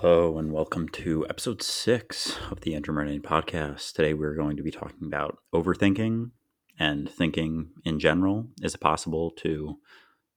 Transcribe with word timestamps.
Hello, 0.00 0.38
and 0.38 0.52
welcome 0.52 0.88
to 0.90 1.26
episode 1.28 1.60
six 1.60 2.38
of 2.52 2.60
the 2.60 2.76
Andrew 2.76 2.94
Murnane 2.94 3.20
podcast. 3.20 3.94
Today, 3.94 4.14
we're 4.14 4.36
going 4.36 4.56
to 4.56 4.62
be 4.62 4.70
talking 4.70 5.08
about 5.08 5.38
overthinking 5.52 6.30
and 6.78 7.10
thinking 7.10 7.70
in 7.84 7.98
general. 7.98 8.46
Is 8.62 8.76
it 8.76 8.80
possible 8.80 9.32
to 9.38 9.80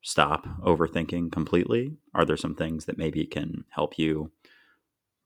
stop 0.02 0.48
overthinking 0.64 1.32
completely? 1.32 1.98
Are 2.16 2.26
there 2.26 2.38
some 2.38 2.56
things 2.56 2.86
that 2.86 2.98
maybe 2.98 3.24
can 3.28 3.66
help 3.70 4.00
you 4.00 4.32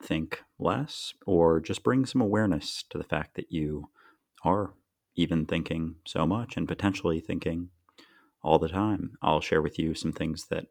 think 0.03 0.43
less 0.59 1.13
or 1.25 1.61
just 1.61 1.81
bring 1.81 2.05
some 2.05 2.19
awareness 2.19 2.83
to 2.89 2.97
the 2.97 3.05
fact 3.05 3.35
that 3.35 3.53
you 3.53 3.87
are 4.43 4.73
even 5.15 5.45
thinking 5.45 5.95
so 6.05 6.27
much 6.27 6.57
and 6.57 6.67
potentially 6.67 7.21
thinking 7.21 7.69
all 8.45 8.59
the 8.59 8.69
time? 8.69 9.17
I'll 9.21 9.41
share 9.41 9.61
with 9.61 9.79
you 9.79 9.93
some 9.93 10.13
things 10.13 10.45
that 10.47 10.67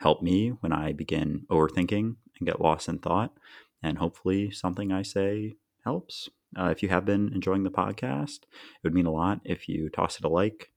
help 0.00 0.22
me 0.22 0.50
when 0.60 0.72
I 0.72 0.92
begin 0.92 1.44
overthinking 1.50 2.16
and 2.38 2.46
get 2.46 2.60
lost 2.60 2.88
in 2.88 2.98
thought. 2.98 3.32
And 3.82 3.98
hopefully, 3.98 4.50
something 4.50 4.90
I 4.90 5.02
say 5.02 5.56
helps. 5.84 6.28
Uh, 6.58 6.70
if 6.70 6.82
you 6.82 6.88
have 6.88 7.04
been 7.04 7.30
enjoying 7.34 7.62
the 7.62 7.70
podcast, 7.70 8.40
it 8.42 8.82
would 8.82 8.94
mean 8.94 9.06
a 9.06 9.12
lot 9.12 9.40
if 9.44 9.68
you 9.68 9.88
toss 9.90 10.18
it 10.18 10.24
a 10.24 10.28
like, 10.28 10.72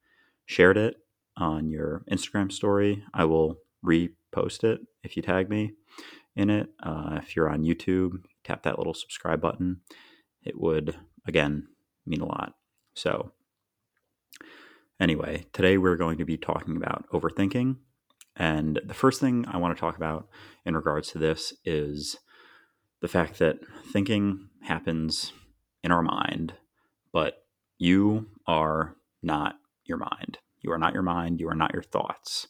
shared 0.46 0.78
it 0.78 0.98
on 1.38 1.70
your 1.70 2.04
Instagram 2.12 2.52
story. 2.52 3.04
I 3.14 3.26
will 3.26 3.58
repost 3.84 4.64
it 4.64 4.82
if 5.04 5.16
you 5.16 5.24
tag 5.24 5.50
me 5.50 5.72
in 6.36 6.50
it. 6.50 6.70
Uh, 6.84 7.20
if 7.22 7.36
you're 7.36 7.50
on 7.50 7.64
YouTube, 7.64 8.24
tap 8.44 8.64
that 8.64 8.78
little 8.78 8.94
subscribe 8.94 9.42
button. 9.42 9.82
It 10.44 10.60
would, 10.60 10.96
again, 11.26 11.68
mean 12.06 12.22
a 12.22 12.26
lot. 12.26 12.56
So, 12.94 13.32
anyway, 15.02 15.46
today 15.52 15.78
we're 15.78 15.98
going 15.98 16.20
to 16.20 16.26
be 16.26 16.38
talking 16.38 16.78
about 16.78 17.06
overthinking 17.12 17.76
and 18.36 18.80
the 18.86 18.94
first 18.94 19.20
thing 19.20 19.46
I 19.48 19.58
want 19.58 19.76
to 19.76 19.80
talk 19.80 19.98
about 19.98 20.30
in 20.66 20.76
regards 20.76 21.12
to 21.12 21.18
this 21.18 21.54
is 21.66 22.18
the 23.02 23.08
fact 23.08 23.40
that 23.40 23.58
thinking 23.92 24.50
happens 24.62 25.34
in 25.84 25.92
our 25.92 26.02
mind, 26.02 26.54
but 27.12 27.44
you 27.78 28.28
are 28.48 28.96
not 29.22 29.56
your 29.84 29.98
mind. 29.98 30.38
You 30.62 30.72
are 30.72 30.78
not 30.78 30.94
your 30.94 31.04
mind. 31.04 31.40
You 31.40 31.50
are 31.50 31.56
not 31.56 31.74
your 31.74 31.84
thoughts. 31.84 32.48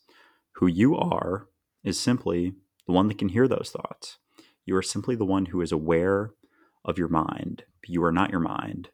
Who 0.55 0.67
you 0.67 0.95
are 0.97 1.47
is 1.83 1.99
simply 1.99 2.53
the 2.85 2.93
one 2.93 3.07
that 3.07 3.17
can 3.17 3.29
hear 3.29 3.47
those 3.47 3.71
thoughts. 3.73 4.17
You 4.65 4.75
are 4.75 4.83
simply 4.83 5.15
the 5.15 5.25
one 5.25 5.47
who 5.47 5.61
is 5.61 5.71
aware 5.71 6.31
of 6.85 6.97
your 6.97 7.07
mind. 7.07 7.63
You 7.87 8.03
are 8.03 8.11
not 8.11 8.29
your 8.29 8.39
mind, 8.39 8.89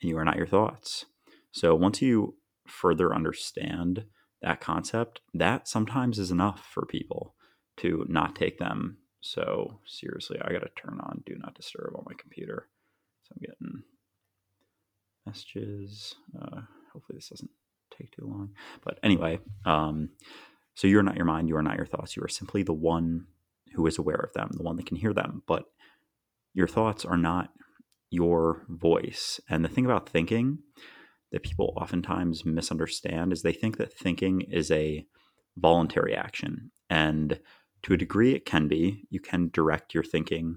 and 0.00 0.08
you 0.08 0.16
are 0.16 0.24
not 0.24 0.36
your 0.36 0.46
thoughts. 0.46 1.04
So 1.52 1.74
once 1.74 2.00
you 2.00 2.36
further 2.68 3.14
understand 3.14 4.04
that 4.42 4.60
concept, 4.60 5.20
that 5.34 5.68
sometimes 5.68 6.18
is 6.18 6.30
enough 6.30 6.64
for 6.72 6.86
people 6.86 7.34
to 7.78 8.04
not 8.08 8.36
take 8.36 8.58
them 8.58 8.98
so 9.20 9.80
seriously. 9.86 10.38
I 10.40 10.52
got 10.52 10.60
to 10.60 10.70
turn 10.76 11.00
on 11.00 11.22
do 11.26 11.36
not 11.36 11.54
disturb 11.54 11.94
on 11.96 12.04
my 12.06 12.14
computer. 12.18 12.68
So 13.24 13.34
I'm 13.34 13.40
getting 13.40 13.82
messages. 15.26 16.14
Uh, 16.40 16.62
hopefully, 16.92 17.16
this 17.16 17.28
doesn't 17.28 17.50
take 17.96 18.12
too 18.12 18.26
long. 18.26 18.50
But 18.84 18.98
anyway, 19.02 19.40
um, 19.64 20.10
so 20.74 20.86
you're 20.86 21.02
not 21.02 21.16
your 21.16 21.24
mind, 21.24 21.48
you 21.48 21.56
are 21.56 21.62
not 21.62 21.76
your 21.76 21.86
thoughts. 21.86 22.16
You 22.16 22.22
are 22.22 22.28
simply 22.28 22.62
the 22.62 22.72
one 22.72 23.26
who 23.74 23.86
is 23.86 23.98
aware 23.98 24.16
of 24.16 24.32
them, 24.32 24.50
the 24.52 24.62
one 24.62 24.76
that 24.76 24.86
can 24.86 24.96
hear 24.96 25.12
them. 25.12 25.42
But 25.46 25.64
your 26.54 26.68
thoughts 26.68 27.04
are 27.04 27.16
not 27.16 27.50
your 28.10 28.64
voice. 28.68 29.40
And 29.48 29.64
the 29.64 29.68
thing 29.68 29.84
about 29.84 30.08
thinking 30.08 30.58
that 31.32 31.42
people 31.42 31.74
oftentimes 31.76 32.44
misunderstand 32.44 33.32
is 33.32 33.42
they 33.42 33.52
think 33.52 33.76
that 33.76 33.92
thinking 33.92 34.40
is 34.42 34.70
a 34.70 35.06
voluntary 35.56 36.14
action. 36.14 36.70
And 36.88 37.40
to 37.82 37.92
a 37.92 37.98
degree, 37.98 38.34
it 38.34 38.46
can 38.46 38.68
be. 38.68 39.04
You 39.10 39.20
can 39.20 39.50
direct 39.52 39.94
your 39.94 40.04
thinking 40.04 40.56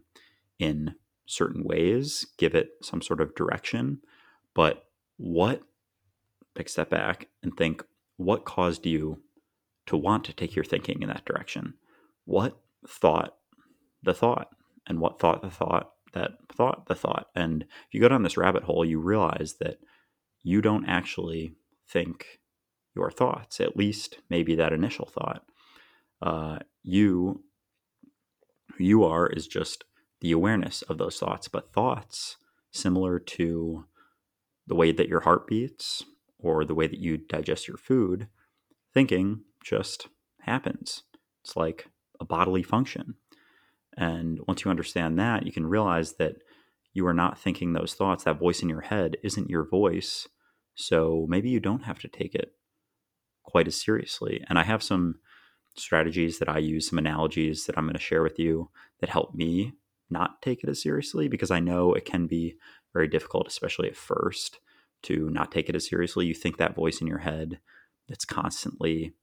in 0.60 0.96
certain 1.26 1.64
ways, 1.64 2.26
give 2.38 2.56
it 2.56 2.70
some 2.82 3.02
sort 3.02 3.22
of 3.22 3.36
direction. 3.36 4.00
But 4.54 4.86
what, 5.18 5.62
take 6.56 6.68
a 6.68 6.70
step 6.70 6.90
back 6.90 7.28
and 7.44 7.56
think, 7.56 7.84
what 8.18 8.46
caused 8.46 8.86
you 8.86 9.22
to 9.88 9.98
want 9.98 10.24
to 10.26 10.34
take 10.34 10.56
your 10.56 10.66
thinking 10.66 11.02
in 11.02 11.10
that 11.10 11.26
direction? 11.26 11.74
What 12.26 12.60
thought 12.88 13.36
the 14.04 14.14
thought? 14.14 14.50
And 14.88 15.00
what 15.00 15.20
thought 15.20 15.42
the 15.42 15.50
thought 15.50 15.92
that 16.14 16.32
thought 16.52 16.88
the 16.88 16.96
thought? 16.96 17.28
And 17.36 17.64
if 17.64 17.94
you 17.94 18.02
go 18.02 18.10
down 18.10 18.24
this 18.24 18.38
rabbit 18.38 18.64
hole, 18.64 18.84
you 18.84 19.00
realize 19.00 19.56
that 19.60 19.78
you 20.44 20.62
don't 20.62 20.88
actually 20.88 21.56
think 21.88 22.40
your 22.96 23.12
thoughts, 23.12 23.60
at 23.62 23.78
least 23.78 24.18
maybe 24.30 24.56
that 24.56 24.74
initial 24.74 25.06
thought. 25.06 25.44
Uh, 26.22 26.60
you, 26.84 27.44
who 28.78 28.84
you 28.84 29.04
are, 29.04 29.28
is 29.28 29.48
just 29.48 29.84
the 30.20 30.32
awareness 30.32 30.82
of 30.84 30.98
those 30.98 31.18
thoughts. 31.18 31.48
But 31.48 31.74
thoughts, 31.74 32.38
similar 32.72 33.20
to 33.20 33.86
the 34.68 34.76
way 34.76 34.92
that 34.92 35.08
your 35.08 35.22
heart 35.22 35.48
beats 35.48 36.04
or 36.38 36.66
the 36.66 36.76
way 36.76 36.88
that 36.88 37.00
you 37.00 37.18
digest 37.18 37.68
your 37.68 37.78
food, 37.78 38.28
thinking 38.94 39.42
just 39.64 40.08
happens. 40.42 41.04
It's 41.44 41.56
like 41.56 41.88
a 42.20 42.26
bodily 42.26 42.64
function. 42.64 43.16
And 43.98 44.40
once 44.48 44.64
you 44.64 44.72
understand 44.72 45.20
that, 45.20 45.46
you 45.46 45.52
can 45.52 45.68
realize 45.68 46.14
that 46.14 46.38
you 46.94 47.06
are 47.08 47.14
not 47.14 47.40
thinking 47.40 47.74
those 47.74 47.94
thoughts. 47.94 48.24
That 48.24 48.40
voice 48.40 48.62
in 48.62 48.70
your 48.70 48.82
head 48.82 49.18
isn't 49.24 49.50
your 49.50 49.68
voice. 49.68 50.28
So 50.76 51.26
maybe 51.30 51.50
you 51.50 51.60
don't 51.60 51.84
have 51.84 52.00
to 52.00 52.08
take 52.08 52.36
it 52.36 52.54
quite 53.44 53.68
as 53.68 53.82
seriously. 53.82 54.44
And 54.48 54.58
I 54.60 54.64
have 54.64 54.84
some 54.84 55.16
strategies 55.78 56.40
that 56.40 56.50
I 56.50 56.58
use, 56.58 56.90
some 56.90 57.00
analogies 57.00 57.66
that 57.66 57.78
I'm 57.78 57.86
going 57.86 57.94
to 57.94 58.00
share 58.00 58.24
with 58.24 58.38
you 58.38 58.70
that 59.00 59.10
help 59.10 59.34
me 59.34 59.74
not 60.10 60.42
take 60.42 60.64
it 60.64 60.70
as 60.70 60.82
seriously 60.82 61.28
because 61.28 61.52
I 61.52 61.60
know 61.60 61.94
it 61.94 62.06
can 62.06 62.28
be 62.28 62.56
very 62.94 63.08
difficult, 63.08 63.48
especially 63.48 63.88
at 63.88 63.96
first, 63.96 64.60
to 65.04 65.30
not 65.30 65.52
take 65.52 65.70
it 65.70 65.76
as 65.76 65.88
seriously. 65.88 66.26
You 66.26 66.34
think 66.34 66.58
that 66.58 66.76
voice 66.76 67.00
in 67.00 67.08
your 67.08 67.20
head 67.20 67.60
that's 68.10 68.26
constantly 68.26 69.14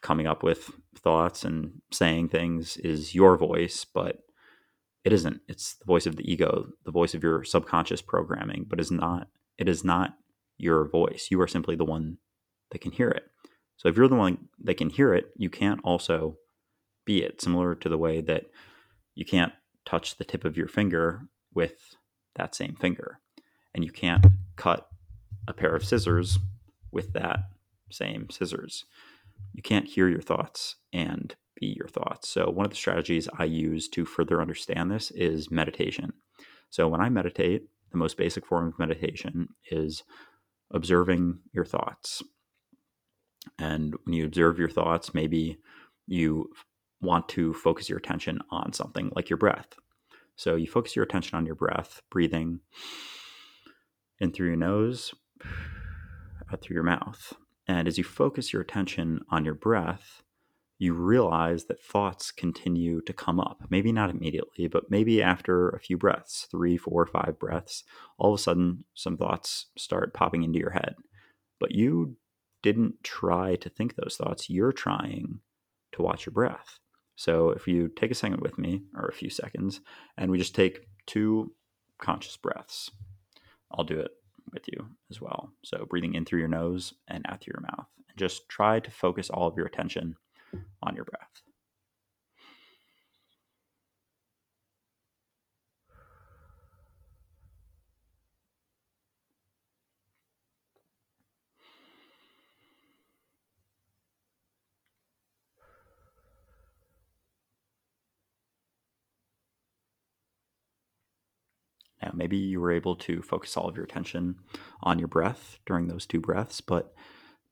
coming 0.00 0.26
up 0.26 0.42
with 0.42 0.70
thoughts 0.96 1.44
and 1.44 1.82
saying 1.92 2.28
things 2.28 2.78
is 2.78 3.14
your 3.14 3.36
voice, 3.36 3.84
but 3.84 4.22
it 5.04 5.12
isn't. 5.12 5.40
It's 5.48 5.74
the 5.74 5.84
voice 5.84 6.06
of 6.06 6.16
the 6.16 6.30
ego, 6.30 6.68
the 6.84 6.90
voice 6.90 7.14
of 7.14 7.22
your 7.22 7.44
subconscious 7.44 8.02
programming, 8.02 8.66
but 8.68 8.80
is 8.80 8.90
not 8.90 9.28
it 9.58 9.68
is 9.68 9.84
not 9.84 10.16
your 10.58 10.88
voice. 10.88 11.28
You 11.30 11.40
are 11.40 11.48
simply 11.48 11.76
the 11.76 11.84
one 11.84 12.18
that 12.70 12.80
can 12.80 12.92
hear 12.92 13.08
it. 13.08 13.24
So 13.76 13.88
if 13.88 13.96
you're 13.96 14.08
the 14.08 14.16
one 14.16 14.48
that 14.62 14.76
can 14.76 14.90
hear 14.90 15.14
it, 15.14 15.30
you 15.36 15.50
can't 15.50 15.80
also 15.84 16.36
be 17.04 17.22
it, 17.22 17.40
similar 17.40 17.74
to 17.74 17.88
the 17.88 17.98
way 17.98 18.20
that 18.20 18.44
you 19.14 19.24
can't 19.24 19.52
touch 19.84 20.16
the 20.16 20.24
tip 20.24 20.44
of 20.44 20.56
your 20.56 20.68
finger 20.68 21.22
with 21.54 21.96
that 22.36 22.54
same 22.54 22.76
finger. 22.76 23.20
And 23.74 23.84
you 23.84 23.90
can't 23.90 24.26
cut 24.56 24.86
a 25.48 25.52
pair 25.52 25.74
of 25.74 25.84
scissors 25.84 26.38
with 26.92 27.12
that 27.14 27.40
same 27.90 28.28
scissors. 28.30 28.84
You 29.52 29.62
can't 29.62 29.86
hear 29.86 30.08
your 30.08 30.20
thoughts 30.20 30.76
and 30.92 31.34
be 31.60 31.74
your 31.76 31.88
thoughts. 31.88 32.28
So, 32.28 32.50
one 32.50 32.64
of 32.64 32.70
the 32.70 32.76
strategies 32.76 33.28
I 33.38 33.44
use 33.44 33.88
to 33.90 34.04
further 34.04 34.40
understand 34.40 34.90
this 34.90 35.10
is 35.12 35.50
meditation. 35.50 36.14
So, 36.70 36.88
when 36.88 37.00
I 37.00 37.08
meditate, 37.08 37.68
the 37.92 37.98
most 37.98 38.16
basic 38.16 38.46
form 38.46 38.68
of 38.68 38.78
meditation 38.78 39.48
is 39.70 40.02
observing 40.72 41.38
your 41.52 41.64
thoughts. 41.64 42.22
And 43.58 43.94
when 44.04 44.14
you 44.14 44.24
observe 44.24 44.58
your 44.58 44.68
thoughts, 44.68 45.14
maybe 45.14 45.58
you 46.06 46.50
want 47.00 47.28
to 47.30 47.54
focus 47.54 47.88
your 47.88 47.98
attention 47.98 48.40
on 48.50 48.72
something 48.72 49.10
like 49.14 49.30
your 49.30 49.38
breath. 49.38 49.74
So 50.36 50.56
you 50.56 50.66
focus 50.66 50.96
your 50.96 51.04
attention 51.04 51.36
on 51.36 51.46
your 51.46 51.54
breath, 51.54 52.02
breathing 52.10 52.60
in 54.18 54.32
through 54.32 54.48
your 54.48 54.56
nose, 54.56 55.14
out 56.52 56.60
through 56.60 56.74
your 56.74 56.82
mouth. 56.82 57.34
And 57.66 57.88
as 57.88 57.98
you 57.98 58.04
focus 58.04 58.52
your 58.52 58.62
attention 58.62 59.20
on 59.30 59.44
your 59.44 59.54
breath, 59.54 60.22
you 60.80 60.94
realize 60.94 61.66
that 61.66 61.82
thoughts 61.82 62.32
continue 62.32 63.02
to 63.02 63.12
come 63.12 63.38
up. 63.38 63.62
Maybe 63.68 63.92
not 63.92 64.08
immediately, 64.08 64.66
but 64.66 64.90
maybe 64.90 65.22
after 65.22 65.68
a 65.68 65.78
few 65.78 65.98
breaths, 65.98 66.48
three, 66.50 66.78
four, 66.78 67.04
five 67.04 67.38
breaths, 67.38 67.84
all 68.16 68.32
of 68.32 68.40
a 68.40 68.42
sudden 68.42 68.84
some 68.94 69.18
thoughts 69.18 69.66
start 69.76 70.14
popping 70.14 70.42
into 70.42 70.58
your 70.58 70.70
head. 70.70 70.94
But 71.60 71.72
you 71.72 72.16
didn't 72.62 73.04
try 73.04 73.56
to 73.56 73.68
think 73.68 73.94
those 73.94 74.16
thoughts. 74.16 74.48
You're 74.48 74.72
trying 74.72 75.40
to 75.92 76.00
watch 76.00 76.24
your 76.24 76.32
breath. 76.32 76.78
So 77.14 77.50
if 77.50 77.68
you 77.68 77.88
take 77.88 78.10
a 78.10 78.14
second 78.14 78.40
with 78.40 78.56
me, 78.56 78.80
or 78.96 79.06
a 79.06 79.14
few 79.14 79.28
seconds, 79.28 79.82
and 80.16 80.30
we 80.30 80.38
just 80.38 80.54
take 80.54 80.86
two 81.04 81.52
conscious 81.98 82.38
breaths, 82.38 82.90
I'll 83.70 83.84
do 83.84 84.00
it 84.00 84.12
with 84.50 84.66
you 84.66 84.86
as 85.10 85.20
well. 85.20 85.52
So 85.62 85.84
breathing 85.90 86.14
in 86.14 86.24
through 86.24 86.38
your 86.38 86.48
nose 86.48 86.94
and 87.06 87.22
out 87.28 87.42
through 87.42 87.56
your 87.58 87.68
mouth. 87.70 87.86
And 88.08 88.16
just 88.16 88.48
try 88.48 88.80
to 88.80 88.90
focus 88.90 89.28
all 89.28 89.46
of 89.46 89.58
your 89.58 89.66
attention 89.66 90.16
on 90.82 90.96
your 90.96 91.04
breath. 91.04 91.42
Now, 112.02 112.12
maybe 112.14 112.38
you 112.38 112.60
were 112.60 112.72
able 112.72 112.96
to 112.96 113.20
focus 113.20 113.56
all 113.56 113.68
of 113.68 113.76
your 113.76 113.84
attention 113.84 114.36
on 114.82 114.98
your 114.98 115.08
breath 115.08 115.58
during 115.66 115.88
those 115.88 116.06
two 116.06 116.20
breaths, 116.20 116.60
but 116.60 116.94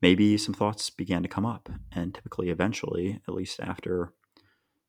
maybe 0.00 0.36
some 0.36 0.54
thoughts 0.54 0.90
began 0.90 1.22
to 1.22 1.28
come 1.28 1.46
up. 1.46 1.68
And 1.92 2.14
typically, 2.14 2.50
eventually, 2.50 3.20
at 3.26 3.34
least 3.34 3.60
after, 3.60 4.12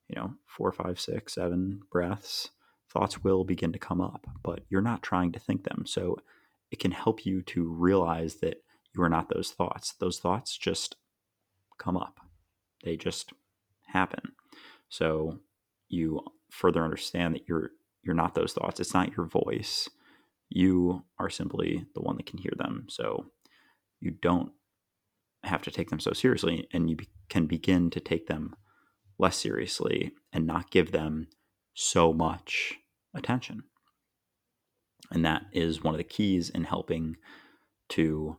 you 0.07 0.15
know, 0.15 0.33
four, 0.45 0.71
five, 0.71 0.99
six, 0.99 1.35
seven 1.35 1.81
breaths, 1.91 2.49
thoughts 2.89 3.23
will 3.23 3.43
begin 3.43 3.71
to 3.73 3.79
come 3.79 4.01
up, 4.01 4.25
but 4.43 4.61
you're 4.69 4.81
not 4.81 5.03
trying 5.03 5.31
to 5.31 5.39
think 5.39 5.63
them. 5.63 5.83
So 5.85 6.17
it 6.71 6.79
can 6.79 6.91
help 6.91 7.25
you 7.25 7.41
to 7.43 7.67
realize 7.67 8.35
that 8.35 8.63
you 8.95 9.01
are 9.01 9.09
not 9.09 9.29
those 9.29 9.51
thoughts. 9.51 9.93
Those 9.93 10.19
thoughts 10.19 10.57
just 10.57 10.95
come 11.77 11.95
up, 11.95 12.19
they 12.83 12.97
just 12.97 13.31
happen. 13.87 14.33
So 14.89 15.39
you 15.87 16.21
further 16.49 16.83
understand 16.83 17.35
that 17.35 17.47
you're 17.47 17.71
you're 18.01 18.15
not 18.15 18.33
those 18.33 18.53
thoughts. 18.53 18.79
It's 18.79 18.93
not 18.93 19.15
your 19.15 19.25
voice. 19.25 19.89
You 20.49 21.03
are 21.19 21.29
simply 21.29 21.85
the 21.93 22.01
one 22.01 22.15
that 22.17 22.25
can 22.25 22.39
hear 22.39 22.53
them. 22.57 22.87
So 22.89 23.25
you 23.99 24.11
don't 24.11 24.51
have 25.43 25.61
to 25.63 25.71
take 25.71 25.89
them 25.89 25.99
so 25.99 26.13
seriously 26.13 26.67
and 26.73 26.89
you 26.89 26.95
be- 26.95 27.09
can 27.29 27.45
begin 27.45 27.89
to 27.91 27.99
take 27.99 28.27
them 28.27 28.55
less 29.17 29.37
seriously 29.37 30.11
and 30.33 30.45
not 30.45 30.71
give 30.71 30.91
them 30.91 31.27
so 31.73 32.13
much 32.13 32.75
attention. 33.13 33.63
And 35.11 35.25
that 35.25 35.45
is 35.51 35.83
one 35.83 35.93
of 35.93 35.97
the 35.97 36.03
keys 36.03 36.49
in 36.49 36.65
helping 36.65 37.15
to 37.89 38.37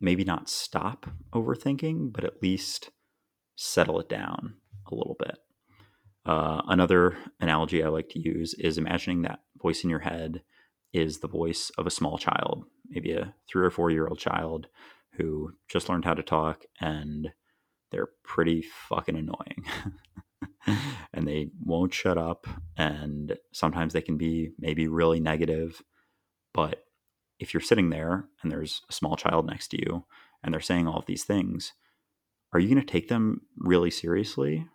maybe 0.00 0.24
not 0.24 0.48
stop 0.48 1.06
overthinking, 1.32 2.12
but 2.12 2.24
at 2.24 2.42
least 2.42 2.90
settle 3.56 4.00
it 4.00 4.08
down 4.08 4.54
a 4.90 4.94
little 4.94 5.16
bit. 5.18 5.38
Uh, 6.26 6.62
another 6.68 7.16
analogy 7.40 7.82
I 7.82 7.88
like 7.88 8.08
to 8.10 8.20
use 8.20 8.54
is 8.54 8.78
imagining 8.78 9.22
that 9.22 9.40
voice 9.60 9.84
in 9.84 9.90
your 9.90 10.00
head 10.00 10.42
is 10.92 11.18
the 11.18 11.28
voice 11.28 11.70
of 11.78 11.86
a 11.86 11.90
small 11.90 12.18
child, 12.18 12.64
maybe 12.88 13.12
a 13.12 13.34
three 13.48 13.64
or 13.64 13.70
four 13.70 13.90
year 13.90 14.06
old 14.06 14.18
child 14.18 14.66
who 15.16 15.52
just 15.68 15.88
learned 15.88 16.04
how 16.04 16.14
to 16.14 16.22
talk 16.22 16.64
and 16.80 17.32
they're 17.90 18.08
pretty 18.24 18.62
fucking 18.88 19.16
annoying. 19.16 19.64
and 21.12 21.28
they 21.28 21.50
won't 21.60 21.92
shut 21.92 22.16
up. 22.16 22.46
And 22.76 23.36
sometimes 23.52 23.92
they 23.92 24.00
can 24.00 24.16
be 24.16 24.52
maybe 24.58 24.88
really 24.88 25.20
negative. 25.20 25.82
But 26.54 26.84
if 27.38 27.52
you're 27.52 27.60
sitting 27.60 27.90
there 27.90 28.26
and 28.42 28.50
there's 28.50 28.82
a 28.88 28.92
small 28.92 29.16
child 29.16 29.46
next 29.46 29.68
to 29.68 29.80
you 29.80 30.04
and 30.42 30.52
they're 30.52 30.60
saying 30.60 30.88
all 30.88 30.98
of 30.98 31.06
these 31.06 31.24
things, 31.24 31.72
are 32.52 32.60
you 32.60 32.68
going 32.68 32.84
to 32.84 32.92
take 32.92 33.08
them 33.08 33.42
really 33.58 33.90
seriously? 33.90 34.66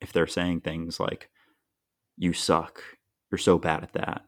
If 0.00 0.12
they're 0.12 0.26
saying 0.26 0.60
things 0.60 0.98
like, 1.00 1.30
you 2.16 2.32
suck, 2.32 2.82
you're 3.30 3.38
so 3.38 3.58
bad 3.58 3.82
at 3.82 3.92
that, 3.92 4.22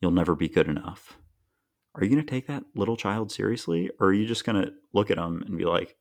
you'll 0.00 0.10
never 0.10 0.34
be 0.34 0.48
good 0.48 0.68
enough 0.68 1.16
are 1.94 2.04
you 2.04 2.10
going 2.10 2.24
to 2.24 2.30
take 2.30 2.46
that 2.46 2.64
little 2.74 2.96
child 2.96 3.32
seriously? 3.32 3.90
Or 3.98 4.08
are 4.08 4.12
you 4.12 4.26
just 4.26 4.44
going 4.44 4.62
to 4.62 4.72
look 4.92 5.10
at 5.10 5.16
them 5.16 5.42
and 5.46 5.58
be 5.58 5.64
like, 5.64 5.96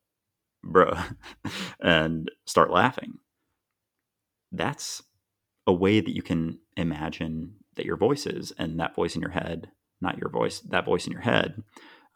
bruh, 0.66 1.16
and 1.80 2.30
start 2.45 2.72
laughing? 2.72 3.16
That's 4.51 5.04
a 5.66 5.74
way 5.74 6.00
that 6.00 6.16
you 6.16 6.22
can 6.22 6.60
imagine 6.75 7.56
that 7.75 7.86
your 7.86 7.98
voice 7.98 8.25
is 8.25 8.51
and 8.57 8.80
that 8.80 8.95
voice 8.95 9.16
in 9.16 9.22
your 9.22 9.31
head, 9.31 9.72
not 10.01 10.18
your 10.18 10.30
voice, 10.30 10.60
that 10.62 10.86
voice 10.86 11.06
in 11.06 11.12
your 11.12 11.22
head, 11.22 11.63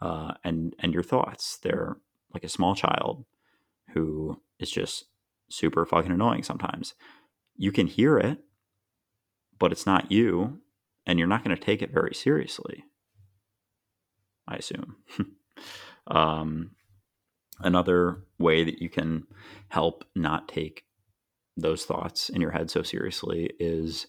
uh, 0.02 0.34
and 0.44 0.74
and 0.80 0.94
your 0.94 1.04
thoughts. 1.04 1.58
They're 1.62 1.98
like 2.34 2.44
a 2.44 2.50
small 2.50 2.76
child 2.76 3.26
who 3.94 4.42
is 4.60 4.72
just 4.72 5.06
super 5.50 5.86
fucking 5.86 6.12
annoying 6.12 6.44
sometimes. 6.44 6.94
You 7.58 7.72
can 7.72 7.88
hear 7.88 8.18
it, 8.18 8.40
but 9.60 9.72
it's 9.72 9.86
not 9.86 10.12
you, 10.12 10.60
and 11.06 11.20
you're 11.20 11.28
not 11.28 11.44
going 11.44 11.56
to 11.56 11.62
take 11.62 11.82
it 11.82 11.94
very 11.94 12.16
seriously. 12.16 12.86
I 14.48 14.56
assume. 14.56 14.98
um, 16.08 16.72
another 17.60 18.24
way 18.40 18.64
that 18.64 18.82
you 18.82 18.90
can 18.90 19.26
help 19.70 20.06
not 20.16 20.48
take 20.48 20.86
those 21.58 21.86
thoughts 21.86 22.30
in 22.30 22.42
your 22.42 22.52
head 22.52 22.72
so 22.72 22.82
seriously 22.82 23.52
is 23.60 24.08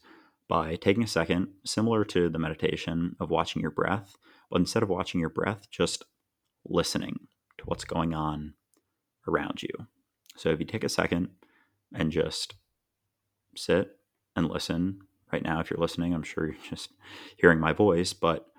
by 0.49 0.77
taking 0.77 1.03
a 1.03 1.09
second, 1.09 1.49
similar 1.65 2.05
to 2.05 2.29
the 2.29 2.39
meditation 2.39 3.17
of 3.21 3.31
watching 3.31 3.63
your 3.63 3.71
breath, 3.71 4.17
but 4.51 4.61
instead 4.61 4.83
of 4.83 4.89
watching 4.89 5.21
your 5.21 5.31
breath, 5.31 5.69
just 5.71 6.05
listening 6.67 7.29
to 7.59 7.65
what's 7.65 7.85
going 7.85 8.15
on 8.15 8.55
around 9.27 9.63
you. 9.63 9.87
So 10.37 10.51
if 10.51 10.61
you 10.61 10.67
take 10.67 10.85
a 10.85 10.89
second 10.89 11.29
and 11.95 12.13
just 12.13 12.55
sit 13.57 13.97
and 14.37 14.49
listen, 14.49 15.01
right 15.33 15.43
now, 15.43 15.61
if 15.61 15.71
you're 15.71 15.81
listening, 15.81 16.15
I'm 16.15 16.23
sure 16.23 16.47
you're 16.47 16.57
just 16.71 16.91
hearing 17.37 17.61
my 17.61 17.73
voice, 17.73 18.13
but 18.13 18.52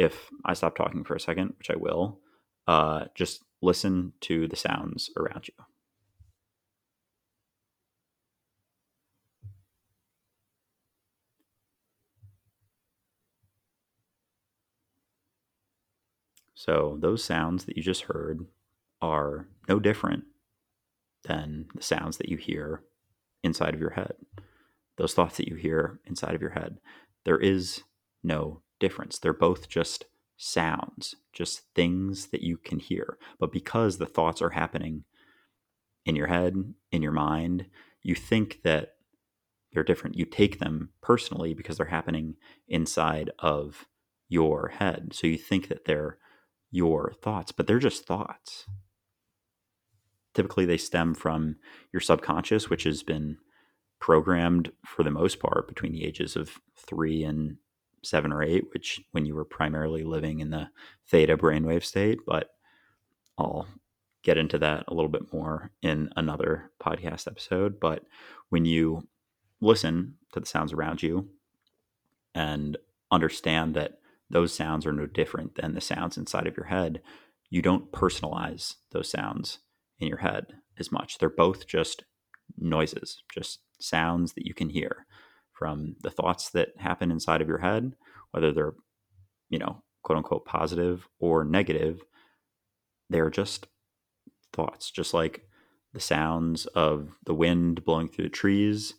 if 0.00 0.30
I 0.46 0.54
stop 0.54 0.74
talking 0.76 1.04
for 1.04 1.14
a 1.14 1.20
second, 1.20 1.52
which 1.58 1.70
I 1.70 1.76
will, 1.76 2.20
uh, 2.66 3.04
just 3.14 3.44
listen 3.60 4.14
to 4.22 4.48
the 4.48 4.56
sounds 4.56 5.10
around 5.14 5.46
you. 5.46 5.54
So, 16.54 16.96
those 17.00 17.22
sounds 17.22 17.66
that 17.66 17.76
you 17.76 17.82
just 17.82 18.02
heard 18.02 18.46
are 19.02 19.48
no 19.68 19.78
different 19.78 20.24
than 21.24 21.66
the 21.74 21.82
sounds 21.82 22.16
that 22.16 22.30
you 22.30 22.38
hear 22.38 22.82
inside 23.42 23.74
of 23.74 23.80
your 23.80 23.90
head. 23.90 24.14
Those 24.96 25.12
thoughts 25.12 25.36
that 25.36 25.48
you 25.48 25.56
hear 25.56 26.00
inside 26.06 26.34
of 26.34 26.40
your 26.40 26.50
head. 26.52 26.78
There 27.24 27.38
is 27.38 27.82
no 28.22 28.62
difference. 28.80 29.18
They're 29.18 29.32
both 29.32 29.68
just 29.68 30.06
sounds, 30.36 31.14
just 31.32 31.62
things 31.74 32.28
that 32.28 32.42
you 32.42 32.56
can 32.56 32.78
hear. 32.78 33.18
But 33.38 33.52
because 33.52 33.98
the 33.98 34.06
thoughts 34.06 34.42
are 34.42 34.50
happening 34.50 35.04
in 36.04 36.16
your 36.16 36.26
head, 36.26 36.56
in 36.90 37.02
your 37.02 37.12
mind, 37.12 37.66
you 38.02 38.14
think 38.14 38.62
that 38.64 38.94
they're 39.72 39.84
different. 39.84 40.16
You 40.16 40.24
take 40.24 40.58
them 40.58 40.90
personally 41.02 41.54
because 41.54 41.76
they're 41.76 41.86
happening 41.86 42.34
inside 42.66 43.30
of 43.38 43.86
your 44.28 44.68
head. 44.68 45.10
So 45.12 45.26
you 45.26 45.38
think 45.38 45.68
that 45.68 45.84
they're 45.84 46.18
your 46.70 47.12
thoughts, 47.22 47.52
but 47.52 47.66
they're 47.66 47.78
just 47.78 48.06
thoughts. 48.06 48.66
Typically, 50.34 50.64
they 50.64 50.76
stem 50.76 51.14
from 51.14 51.56
your 51.92 52.00
subconscious, 52.00 52.70
which 52.70 52.84
has 52.84 53.02
been 53.02 53.36
programmed 54.00 54.72
for 54.86 55.02
the 55.02 55.10
most 55.10 55.40
part 55.40 55.68
between 55.68 55.92
the 55.92 56.04
ages 56.04 56.36
of 56.36 56.58
three 56.76 57.22
and 57.22 57.56
seven 58.02 58.32
or 58.32 58.42
eight, 58.42 58.64
which 58.72 59.00
when 59.12 59.26
you 59.26 59.34
were 59.34 59.44
primarily 59.44 60.04
living 60.04 60.40
in 60.40 60.50
the 60.50 60.68
theta 61.08 61.36
brainwave 61.36 61.84
state, 61.84 62.20
but 62.26 62.50
I'll 63.38 63.66
get 64.22 64.36
into 64.36 64.58
that 64.58 64.84
a 64.88 64.94
little 64.94 65.08
bit 65.08 65.32
more 65.32 65.70
in 65.82 66.10
another 66.16 66.70
podcast 66.82 67.26
episode. 67.26 67.80
But 67.80 68.04
when 68.50 68.64
you 68.64 69.08
listen 69.60 70.16
to 70.32 70.40
the 70.40 70.46
sounds 70.46 70.72
around 70.72 71.02
you 71.02 71.28
and 72.34 72.76
understand 73.10 73.74
that 73.74 73.98
those 74.30 74.52
sounds 74.52 74.86
are 74.86 74.92
no 74.92 75.06
different 75.06 75.56
than 75.56 75.74
the 75.74 75.80
sounds 75.80 76.16
inside 76.16 76.46
of 76.46 76.56
your 76.56 76.66
head, 76.66 77.02
you 77.48 77.62
don't 77.62 77.90
personalize 77.92 78.76
those 78.92 79.10
sounds 79.10 79.58
in 79.98 80.06
your 80.06 80.18
head 80.18 80.46
as 80.78 80.92
much. 80.92 81.18
They're 81.18 81.28
both 81.28 81.66
just 81.66 82.04
noises, 82.58 83.22
just 83.34 83.60
sounds 83.78 84.34
that 84.34 84.46
you 84.46 84.54
can 84.54 84.68
hear 84.68 85.06
from 85.60 85.94
the 86.00 86.10
thoughts 86.10 86.48
that 86.50 86.70
happen 86.78 87.10
inside 87.10 87.42
of 87.42 87.48
your 87.48 87.58
head, 87.58 87.92
whether 88.30 88.50
they're, 88.50 88.72
you 89.50 89.58
know, 89.58 89.82
quote 90.02 90.16
unquote 90.16 90.46
positive 90.46 91.06
or 91.18 91.44
negative, 91.44 92.00
they're 93.10 93.28
just 93.28 93.66
thoughts, 94.54 94.90
just 94.90 95.12
like 95.12 95.42
the 95.92 96.00
sounds 96.00 96.64
of 96.66 97.10
the 97.26 97.34
wind 97.34 97.84
blowing 97.84 98.08
through 98.08 98.24
the 98.24 98.30
trees, 98.30 98.94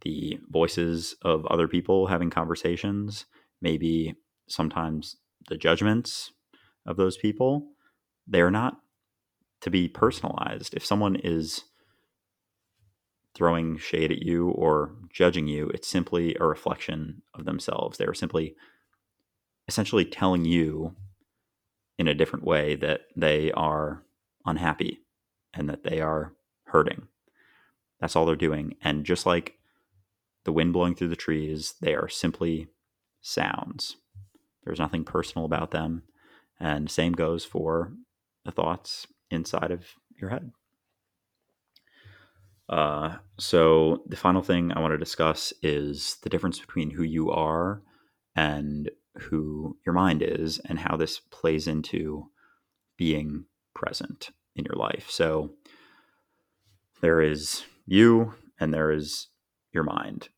the 0.00 0.38
voices 0.48 1.14
of 1.22 1.44
other 1.46 1.68
people 1.68 2.06
having 2.06 2.30
conversations, 2.30 3.26
maybe 3.60 4.14
sometimes 4.48 5.16
the 5.48 5.58
judgments 5.58 6.32
of 6.86 6.96
those 6.96 7.18
people. 7.18 7.72
They're 8.26 8.50
not 8.50 8.78
to 9.60 9.70
be 9.70 9.86
personalized. 9.86 10.72
If 10.72 10.86
someone 10.86 11.16
is 11.16 11.64
throwing 13.34 13.78
shade 13.78 14.10
at 14.10 14.22
you 14.22 14.48
or 14.50 14.94
judging 15.12 15.46
you. 15.46 15.68
It's 15.68 15.88
simply 15.88 16.36
a 16.38 16.46
reflection 16.46 17.22
of 17.34 17.44
themselves. 17.44 17.98
They 17.98 18.06
are 18.06 18.14
simply 18.14 18.54
essentially 19.68 20.04
telling 20.04 20.44
you 20.44 20.96
in 21.98 22.08
a 22.08 22.14
different 22.14 22.44
way 22.44 22.74
that 22.76 23.02
they 23.16 23.52
are 23.52 24.02
unhappy 24.44 25.00
and 25.54 25.68
that 25.68 25.84
they 25.84 26.00
are 26.00 26.32
hurting. 26.64 27.06
That's 28.00 28.16
all 28.16 28.26
they're 28.26 28.36
doing. 28.36 28.76
And 28.82 29.04
just 29.04 29.26
like 29.26 29.58
the 30.44 30.52
wind 30.52 30.72
blowing 30.72 30.94
through 30.94 31.08
the 31.08 31.16
trees, 31.16 31.74
they 31.80 31.94
are 31.94 32.08
simply 32.08 32.68
sounds. 33.20 33.96
There's 34.64 34.78
nothing 34.78 35.04
personal 35.04 35.44
about 35.44 35.70
them. 35.70 36.02
And 36.58 36.90
same 36.90 37.12
goes 37.12 37.44
for 37.44 37.92
the 38.44 38.52
thoughts 38.52 39.06
inside 39.30 39.70
of 39.70 39.84
your 40.20 40.30
head. 40.30 40.52
Uh, 42.70 43.16
so 43.36 44.02
the 44.06 44.16
final 44.16 44.42
thing 44.42 44.72
I 44.72 44.80
want 44.80 44.92
to 44.92 44.98
discuss 44.98 45.52
is 45.60 46.18
the 46.22 46.28
difference 46.28 46.60
between 46.60 46.90
who 46.90 47.02
you 47.02 47.30
are 47.30 47.82
and 48.36 48.88
who 49.18 49.76
your 49.84 49.92
mind 49.92 50.22
is 50.22 50.60
and 50.64 50.78
how 50.78 50.96
this 50.96 51.18
plays 51.18 51.66
into 51.66 52.30
being 52.96 53.46
present 53.74 54.30
in 54.54 54.64
your 54.64 54.76
life. 54.76 55.10
So 55.10 55.50
there 57.00 57.20
is 57.20 57.64
you 57.86 58.34
and 58.60 58.72
there 58.72 58.92
is 58.92 59.28
your 59.72 59.82
mind. 59.82 60.28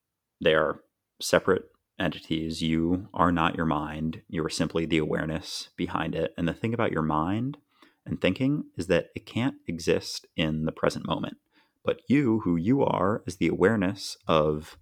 They 0.41 0.55
are 0.55 0.81
separate 1.21 1.65
entities. 1.99 2.63
You 2.63 3.09
are 3.13 3.31
not 3.31 3.57
your 3.57 3.67
mind. 3.67 4.23
You 4.29 4.43
are 4.45 4.51
simply 4.51 4.87
the 4.87 4.99
awareness 4.99 5.69
behind 5.77 6.15
it. 6.15 6.33
And 6.39 6.49
the 6.49 6.55
thing 6.55 6.73
about 6.73 6.93
your 6.93 7.03
mind 7.03 7.59
and 8.07 8.19
thinking 8.19 8.65
is 8.79 8.87
that 8.87 9.09
it 9.15 9.27
can't 9.27 9.57
exist 9.67 10.27
in 10.35 10.65
the 10.65 10.73
present 10.73 11.07
moment. 11.07 11.37
But 11.85 12.01
you, 12.09 12.41
who 12.41 12.57
you 12.57 12.83
are, 12.83 13.23
is 13.27 13.37
the 13.37 13.49
awareness 13.49 14.17
of 14.29 14.77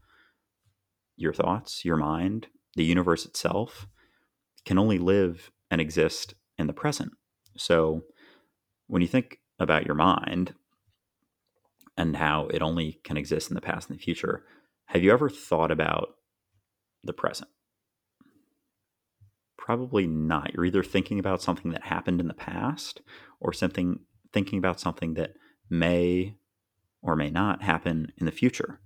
your 1.16 1.32
thoughts, 1.32 1.84
your 1.84 1.96
mind, 1.96 2.48
the 2.76 2.84
universe 2.84 3.24
itself, 3.24 3.86
can 4.64 4.78
only 4.78 4.98
live 4.98 5.50
and 5.70 5.80
exist 5.80 6.34
in 6.58 6.66
the 6.66 6.72
present. 6.72 7.12
So 7.56 8.02
when 8.86 9.02
you 9.02 9.08
think 9.08 9.38
about 9.58 9.86
your 9.86 9.94
mind 9.94 10.54
and 11.96 12.16
how 12.16 12.48
it 12.48 12.62
only 12.62 13.00
can 13.04 13.16
exist 13.16 13.50
in 13.50 13.54
the 13.54 13.60
past 13.60 13.88
and 13.88 13.98
the 13.98 14.02
future, 14.02 14.44
have 14.86 15.02
you 15.02 15.12
ever 15.12 15.30
thought 15.30 15.70
about 15.70 16.14
the 17.02 17.12
present? 17.12 17.50
Probably 19.56 20.06
not. 20.06 20.52
You're 20.52 20.64
either 20.64 20.82
thinking 20.82 21.18
about 21.18 21.42
something 21.42 21.70
that 21.72 21.84
happened 21.84 22.20
in 22.20 22.28
the 22.28 22.34
past 22.34 23.02
or 23.38 23.52
something 23.52 24.00
thinking 24.32 24.58
about 24.58 24.80
something 24.80 25.14
that 25.14 25.32
may 25.68 26.36
or 27.02 27.16
may 27.16 27.30
not 27.30 27.62
happen 27.62 28.12
in 28.18 28.26
the 28.26 28.32
future. 28.32 28.80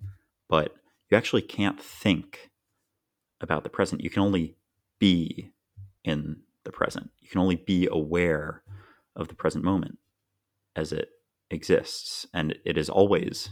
But 0.49 0.75
you 1.11 1.17
actually 1.17 1.43
can't 1.43 1.81
think 1.81 2.51
about 3.41 3.65
the 3.65 3.71
present. 3.71 4.03
You 4.03 4.11
can 4.11 4.23
only 4.23 4.57
be 4.99 5.51
in 6.05 6.43
the 6.65 6.73
present. 6.73 7.11
You 7.21 7.29
can 7.29 7.41
only 7.41 7.57
be 7.57 7.89
aware 7.91 8.63
of 9.17 9.29
the 9.29 9.35
present 9.35 9.65
moment 9.65 9.99
as 10.77 10.93
it 10.93 11.09
exists. 11.51 12.27
And 12.33 12.57
it 12.65 12.77
is 12.79 12.89
always 12.89 13.51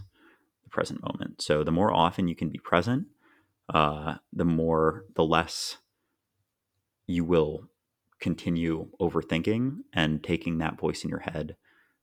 the 0.64 0.70
present 0.70 1.02
moment. 1.02 1.42
So 1.42 1.64
the 1.64 1.72
more 1.72 1.92
often 1.92 2.28
you 2.28 2.34
can 2.34 2.48
be 2.48 2.58
present, 2.58 3.06
uh, 3.72 4.16
the 4.32 4.44
more, 4.44 5.04
the 5.14 5.24
less 5.24 5.78
you 7.06 7.24
will 7.24 7.68
continue 8.20 8.88
overthinking 9.00 9.78
and 9.92 10.22
taking 10.22 10.58
that 10.58 10.78
voice 10.78 11.02
in 11.02 11.10
your 11.10 11.20
head 11.20 11.56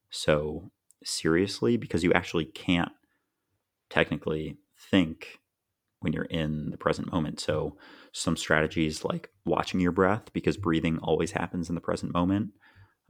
so 0.10 0.72
seriously 1.04 1.78
because 1.78 2.04
you 2.04 2.14
actually 2.14 2.46
can't 2.46 2.92
technically 3.90 4.58
think 4.92 5.40
when 6.02 6.14
you're 6.14 6.26
in 6.26 6.70
the 6.70 6.78
present 6.78 7.12
moment. 7.12 7.40
So, 7.40 7.78
some 8.12 8.36
strategies 8.36 9.04
like 9.04 9.30
watching 9.46 9.80
your 9.80 9.92
breath 9.92 10.34
because 10.34 10.58
breathing 10.58 10.98
always 11.00 11.32
happens 11.32 11.70
in 11.70 11.76
the 11.76 11.82
present 11.82 12.14
moment. 12.14 12.52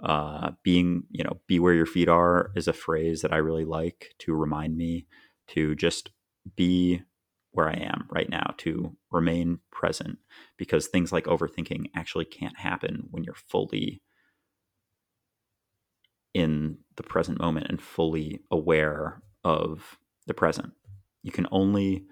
Uh, 0.01 0.51
being, 0.63 1.03
you 1.09 1.23
know, 1.23 1.39
be 1.47 1.59
where 1.59 1.73
your 1.73 1.85
feet 1.85 2.07
are 2.09 2.51
is 2.55 2.67
a 2.67 2.73
phrase 2.73 3.21
that 3.21 3.33
I 3.33 3.37
really 3.37 3.65
like 3.65 4.13
to 4.19 4.33
remind 4.33 4.77
me 4.77 5.07
to 5.49 5.75
just 5.75 6.11
be 6.55 7.01
where 7.51 7.67
I 7.67 7.73
am 7.73 8.07
right 8.09 8.29
now, 8.29 8.53
to 8.59 8.95
remain 9.11 9.59
present 9.71 10.19
because 10.57 10.87
things 10.87 11.11
like 11.11 11.25
overthinking 11.25 11.89
actually 11.95 12.25
can't 12.25 12.57
happen 12.57 13.07
when 13.11 13.23
you're 13.23 13.35
fully 13.35 14.01
in 16.33 16.77
the 16.95 17.03
present 17.03 17.39
moment 17.39 17.67
and 17.69 17.81
fully 17.81 18.41
aware 18.51 19.21
of 19.43 19.97
the 20.27 20.33
present. 20.33 20.73
You 21.23 21.31
can 21.31 21.47
only 21.51 22.05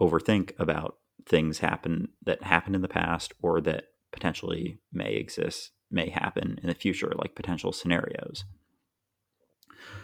overthink 0.00 0.52
about 0.58 0.96
things 1.26 1.58
happen 1.58 2.08
that 2.24 2.42
happened 2.42 2.76
in 2.76 2.82
the 2.82 2.88
past 2.88 3.32
or 3.42 3.60
that 3.60 3.84
potentially 4.12 4.78
may 4.92 5.14
exist, 5.14 5.72
may 5.90 6.10
happen 6.10 6.58
in 6.62 6.68
the 6.68 6.74
future, 6.74 7.12
like 7.16 7.34
potential 7.34 7.72
scenarios. 7.72 8.44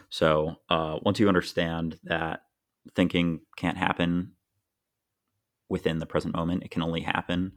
So 0.08 0.56
uh, 0.68 0.98
once 1.02 1.18
you 1.18 1.28
understand 1.28 1.98
that 2.04 2.42
thinking 2.94 3.40
can't 3.56 3.78
happen 3.78 4.32
within 5.68 5.98
the 5.98 6.06
present 6.06 6.34
moment, 6.34 6.62
it 6.62 6.70
can 6.70 6.82
only 6.82 7.00
happen 7.00 7.52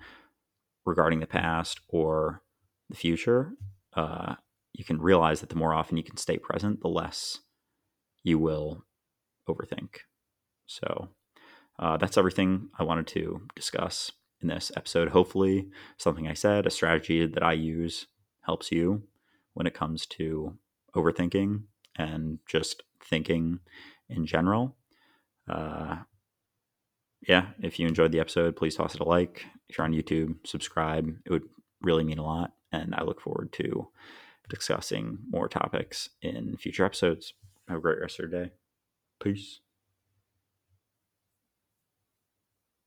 regarding 0.86 1.20
the 1.20 1.28
past 1.28 1.82
or 1.90 2.42
the 2.90 2.96
future. 2.96 3.52
Uh, 3.94 4.36
you 4.78 4.86
can 4.86 5.02
realize 5.02 5.42
that 5.42 5.50
the 5.50 5.56
more 5.56 5.74
often 5.74 5.98
you 5.98 6.04
can 6.04 6.18
stay 6.18 6.38
present, 6.38 6.82
the 6.82 6.88
less 6.88 7.40
you 8.24 8.38
will 8.38 8.86
overthink. 9.50 9.98
So 10.68 11.10
uh, 11.80 11.98
that's 11.98 12.18
everything 12.18 12.70
I 12.78 12.84
wanted 12.84 13.08
to 13.08 13.42
discuss 13.56 14.12
in 14.40 14.50
this 14.50 14.72
episode. 14.78 15.10
Hopefully, 15.10 15.68
something 15.98 16.28
I 16.28 16.34
said, 16.34 16.68
a 16.68 16.70
strategy 16.70 17.26
that 17.26 17.44
I 17.44 17.54
use, 17.54 18.06
helps 18.42 18.72
you 18.72 19.04
when 19.56 19.66
it 19.68 19.74
comes 19.74 20.06
to 20.06 20.58
overthinking 20.96 21.64
and 21.96 22.40
just 22.48 22.84
thinking 23.04 23.60
in 24.10 24.26
general. 24.28 24.76
Uh, 25.50 25.98
yeah, 27.28 27.48
if 27.62 27.80
you 27.80 27.88
enjoyed 27.88 28.12
the 28.12 28.20
episode, 28.20 28.56
please 28.56 28.76
toss 28.76 28.94
it 28.94 29.02
a 29.02 29.04
like. 29.04 29.46
If 29.70 29.78
you're 29.78 29.86
on 29.86 29.94
YouTube, 29.94 30.36
subscribe. 30.46 31.14
It 31.26 31.32
would 31.32 31.50
really 31.82 32.04
mean 32.04 32.20
a 32.20 32.24
lot. 32.24 32.54
And 32.72 32.94
I 32.94 33.04
look 33.04 33.20
forward 33.20 33.52
to 33.54 33.88
discussing 34.50 35.20
more 35.30 35.48
topics 35.48 36.10
in 36.22 36.58
future 36.58 36.86
episodes. 36.86 37.34
Have 37.68 37.80
a 37.80 37.82
great 37.82 38.00
rest 38.00 38.20
of 38.20 38.32
your 38.32 38.44
day. 38.44 38.52
Peace. 39.22 39.60